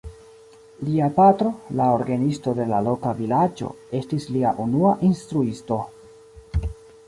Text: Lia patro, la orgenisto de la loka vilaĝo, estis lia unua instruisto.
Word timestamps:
Lia 0.85 1.09
patro, 1.17 1.51
la 1.81 1.89
orgenisto 1.97 2.55
de 2.61 2.67
la 2.73 2.81
loka 2.87 3.13
vilaĝo, 3.21 3.71
estis 4.03 4.29
lia 4.37 4.57
unua 4.67 4.99
instruisto. 5.13 5.83